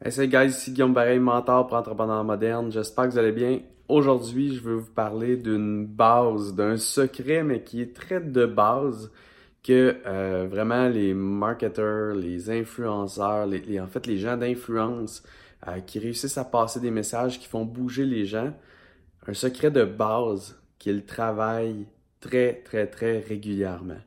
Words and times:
Hey, 0.00 0.12
salut 0.12 0.28
guys, 0.28 0.50
ici 0.50 0.70
Guillaume 0.70 0.94
Bareil, 0.94 1.18
mentor 1.18 1.66
pour 1.66 1.76
entrepreneurs 1.76 2.22
modernes. 2.22 2.70
J'espère 2.70 3.06
que 3.06 3.10
vous 3.10 3.18
allez 3.18 3.32
bien. 3.32 3.62
Aujourd'hui, 3.88 4.54
je 4.54 4.60
veux 4.60 4.76
vous 4.76 4.92
parler 4.92 5.36
d'une 5.36 5.86
base, 5.86 6.54
d'un 6.54 6.76
secret, 6.76 7.42
mais 7.42 7.64
qui 7.64 7.82
est 7.82 7.96
très 7.96 8.20
de 8.20 8.46
base 8.46 9.10
que 9.64 9.96
euh, 10.06 10.46
vraiment 10.48 10.88
les 10.88 11.14
marketeurs, 11.14 12.14
les 12.14 12.48
influenceurs, 12.48 13.46
les, 13.46 13.80
en 13.80 13.88
fait 13.88 14.06
les 14.06 14.18
gens 14.18 14.36
d'influence 14.36 15.24
euh, 15.66 15.80
qui 15.80 15.98
réussissent 15.98 16.38
à 16.38 16.44
passer 16.44 16.78
des 16.78 16.92
messages 16.92 17.40
qui 17.40 17.48
font 17.48 17.64
bouger 17.64 18.04
les 18.04 18.24
gens. 18.24 18.54
Un 19.26 19.34
secret 19.34 19.72
de 19.72 19.82
base 19.82 20.62
qu'ils 20.78 21.06
travaillent 21.06 21.88
très, 22.20 22.62
très, 22.64 22.86
très 22.86 23.18
régulièrement. 23.18 23.98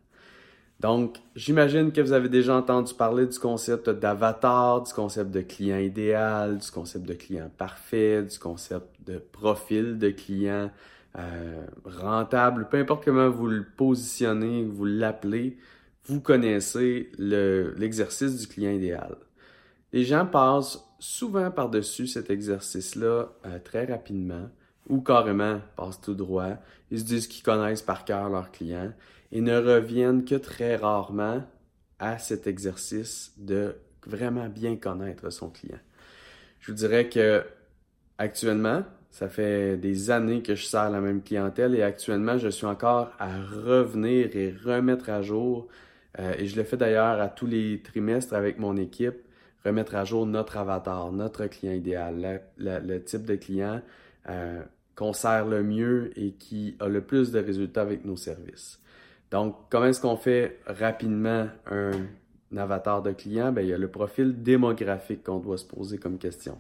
Donc, 0.82 1.20
j'imagine 1.36 1.92
que 1.92 2.02
vous 2.02 2.12
avez 2.12 2.28
déjà 2.28 2.56
entendu 2.56 2.96
parler 2.96 3.28
du 3.28 3.38
concept 3.38 3.88
d'avatar, 3.88 4.82
du 4.82 4.92
concept 4.92 5.30
de 5.30 5.42
client 5.42 5.78
idéal, 5.78 6.58
du 6.58 6.72
concept 6.72 7.08
de 7.08 7.14
client 7.14 7.52
parfait, 7.56 8.24
du 8.24 8.40
concept 8.40 8.88
de 9.06 9.20
profil 9.20 10.00
de 10.00 10.10
client 10.10 10.72
euh, 11.20 11.66
rentable, 11.86 12.68
peu 12.68 12.78
importe 12.78 13.06
comment 13.06 13.30
vous 13.30 13.46
le 13.46 13.64
positionnez, 13.64 14.64
vous 14.64 14.86
l'appelez, 14.86 15.60
vous 16.06 16.20
connaissez 16.20 17.12
l'exercice 17.20 18.40
du 18.40 18.48
client 18.48 18.72
idéal. 18.72 19.18
Les 19.94 20.04
gens 20.04 20.26
passent 20.26 20.84
souvent 20.98 21.52
par-dessus 21.52 22.08
cet 22.08 22.32
exercice-là 22.32 23.30
euh, 23.46 23.60
très 23.64 23.86
rapidement 23.86 24.50
ou 24.90 25.02
carrément 25.02 25.62
passent 25.76 26.02
tout 26.02 26.14
droit. 26.14 26.58
Ils 26.90 27.00
se 27.00 27.06
disent 27.06 27.28
qu'ils 27.28 27.44
connaissent 27.44 27.82
par 27.82 28.06
cœur 28.06 28.30
leurs 28.30 28.52
clients 28.52 28.92
et 29.32 29.42
ne 29.42 29.58
reviennent 29.58 30.26
que 30.26 30.36
très 30.36 30.76
rarement 30.76 31.44
à 32.00 32.18
cet 32.18 32.48
exercice 32.48 33.34
de 33.38 33.76
vraiment 34.06 34.50
bien 34.50 34.76
connaître 34.76 35.30
son 35.32 35.50
client. 35.50 35.80
Je 36.60 36.72
vous 36.72 36.78
dirais 36.78 37.10
que 37.10 37.44
actuellement, 38.18 38.84
ça 39.12 39.28
fait 39.28 39.78
des 39.78 40.10
années 40.10 40.42
que 40.42 40.56
je 40.56 40.66
sers 40.66 40.90
la 40.90 41.02
même 41.02 41.22
clientèle 41.22 41.76
et 41.76 41.84
actuellement, 41.84 42.38
je 42.38 42.50
suis 42.50 42.66
encore 42.66 43.12
à 43.20 43.42
revenir 43.42 44.36
et 44.36 44.54
remettre 44.64 45.10
à 45.10 45.22
jour, 45.22 45.68
euh, 46.20 46.34
et 46.38 46.48
je 46.48 46.56
le 46.56 46.64
fais 46.64 46.78
d'ailleurs 46.78 47.20
à 47.20 47.28
tous 47.28 47.46
les 47.46 47.82
trimestres 47.82 48.34
avec 48.34 48.58
mon 48.58 48.78
équipe, 48.78 49.18
remettre 49.66 49.96
à 49.96 50.06
jour 50.06 50.26
notre 50.26 50.58
avatar, 50.58 51.12
notre 51.12 51.46
client 51.48 51.74
idéal, 51.74 52.42
le 52.58 52.98
type 53.00 53.26
de 53.26 53.36
client 53.36 53.82
euh, 54.30 54.62
qu'on 54.96 55.14
sert 55.14 55.46
le 55.46 55.64
mieux 55.64 56.12
et 56.20 56.34
qui 56.34 56.76
a 56.80 56.88
le 56.88 57.02
plus 57.02 57.32
de 57.32 57.40
résultats 57.40 57.82
avec 57.82 58.06
nos 58.06 58.18
services. 58.18 58.80
Donc, 59.32 59.56
comment 59.70 59.86
est-ce 59.86 60.02
qu'on 60.02 60.18
fait 60.18 60.60
rapidement 60.66 61.48
un, 61.70 61.92
avatar 62.58 63.02
de 63.02 63.12
client? 63.12 63.52
Ben, 63.52 63.62
il 63.62 63.70
y 63.70 63.74
a 63.74 63.78
le 63.78 63.88
profil 63.88 64.44
démographique 64.44 65.24
qu'on 65.24 65.40
doit 65.40 65.58
se 65.58 65.66
poser 65.66 65.98
comme 65.98 66.18
question. 66.18 66.60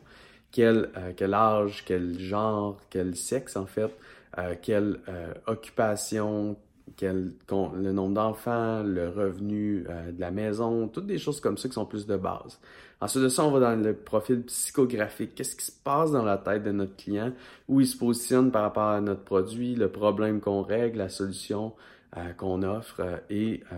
Quel, 0.51 0.89
euh, 0.97 1.33
âge, 1.33 1.83
quel 1.85 2.17
genre, 2.17 2.79
quel 2.89 3.15
sexe 3.15 3.55
en 3.55 3.65
fait, 3.65 3.91
euh, 4.37 4.55
quelle 4.61 4.99
occupation, 5.47 6.57
quel, 6.97 7.31
le 7.49 7.91
nombre 7.91 8.13
d'enfants, 8.13 8.83
le 8.83 9.09
revenu 9.09 9.83
de 9.83 10.19
la 10.19 10.31
maison, 10.31 10.87
toutes 10.87 11.07
des 11.07 11.17
choses 11.17 11.39
comme 11.39 11.57
ça 11.57 11.67
qui 11.67 11.75
sont 11.75 11.85
plus 11.85 12.05
de 12.05 12.17
base. 12.17 12.59
Ensuite 13.01 13.23
de 13.23 13.29
ça, 13.29 13.43
on 13.43 13.51
va 13.51 13.59
dans 13.59 13.83
le 13.83 13.95
profil 13.95 14.43
psychographique. 14.43 15.33
Qu'est-ce 15.33 15.55
qui 15.55 15.65
se 15.65 15.71
passe 15.71 16.11
dans 16.11 16.23
la 16.23 16.37
tête 16.37 16.63
de 16.63 16.71
notre 16.71 16.95
client, 16.95 17.33
où 17.67 17.81
il 17.81 17.87
se 17.87 17.97
positionne 17.97 18.51
par 18.51 18.61
rapport 18.61 18.89
à 18.89 19.01
notre 19.01 19.23
produit, 19.23 19.73
le 19.73 19.89
problème 19.89 20.39
qu'on 20.39 20.61
règle, 20.61 20.99
la 20.99 21.09
solution, 21.09 21.73
euh, 22.17 22.33
qu'on 22.33 22.61
offre 22.61 22.99
euh, 22.99 23.17
et 23.29 23.63
euh, 23.71 23.75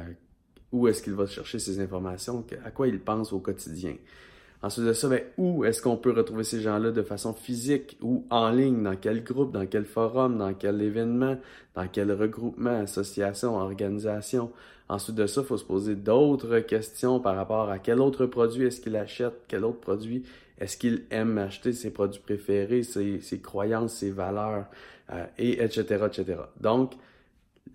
où 0.73 0.87
est-ce 0.87 1.01
qu'il 1.01 1.13
va 1.13 1.25
chercher 1.25 1.59
ces 1.59 1.79
informations, 1.79 2.43
à 2.65 2.71
quoi 2.71 2.87
il 2.87 2.99
pense 2.99 3.31
au 3.31 3.39
quotidien? 3.39 3.95
Ensuite 4.64 4.86
de 4.86 4.94
ça, 4.94 5.09
ben, 5.09 5.22
où 5.38 5.66
est-ce 5.66 5.81
qu'on 5.81 5.97
peut 5.97 6.11
retrouver 6.11 6.45
ces 6.45 6.61
gens-là 6.61 6.92
de 6.92 7.02
façon 7.02 7.33
physique 7.33 7.97
ou 8.02 8.25
en 8.30 8.50
ligne, 8.50 8.81
dans 8.81 8.95
quel 8.95 9.22
groupe, 9.22 9.52
dans 9.52 9.66
quel 9.66 9.83
forum, 9.83 10.38
dans 10.38 10.53
quel 10.53 10.81
événement, 10.81 11.38
dans 11.75 11.88
quel 11.89 12.14
regroupement, 12.14 12.80
association, 12.80 13.58
organisation? 13.58 14.52
Ensuite 14.87 15.17
de 15.17 15.27
ça, 15.27 15.42
il 15.42 15.48
faut 15.48 15.58
se 15.58 15.65
poser 15.65 15.95
d'autres 15.95 16.60
questions 16.60 17.20
par 17.20 17.36
rapport 17.36 17.70
à 17.70 17.77
quel 17.77 17.99
autre 17.99 18.26
produit 18.26 18.65
est-ce 18.65 18.80
qu'il 18.80 18.95
achète, 18.95 19.33
quel 19.49 19.65
autre 19.65 19.82
produit 19.82 20.23
est-ce 20.60 20.77
qu'il 20.77 21.04
aime 21.10 21.37
acheter, 21.39 21.73
ses 21.73 21.92
produits 21.92 22.21
préférés, 22.21 22.83
ses, 22.83 23.42
croyances, 23.42 23.95
ses 23.95 24.11
valeurs, 24.11 24.67
et 25.37 25.61
etc., 25.61 26.05
etc. 26.08 26.39
Donc, 26.61 26.93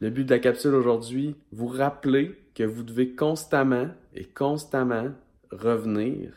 le 0.01 0.09
but 0.09 0.25
de 0.25 0.31
la 0.31 0.39
capsule 0.39 0.75
aujourd'hui, 0.75 1.35
vous 1.53 1.67
rappeler 1.67 2.35
que 2.55 2.63
vous 2.63 2.83
devez 2.83 3.11
constamment 3.11 3.89
et 4.15 4.25
constamment 4.25 5.11
revenir 5.51 6.33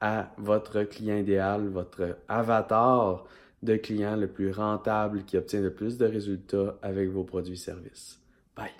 à 0.00 0.30
votre 0.38 0.82
client 0.84 1.16
idéal, 1.16 1.68
votre 1.68 2.18
avatar 2.28 3.24
de 3.62 3.76
client 3.76 4.16
le 4.16 4.28
plus 4.28 4.50
rentable 4.50 5.24
qui 5.24 5.36
obtient 5.36 5.60
le 5.60 5.72
plus 5.72 5.98
de 5.98 6.06
résultats 6.06 6.76
avec 6.82 7.10
vos 7.10 7.24
produits 7.24 7.54
et 7.54 7.56
services. 7.56 8.18
Bye! 8.56 8.70